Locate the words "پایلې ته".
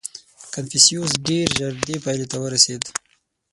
2.03-2.37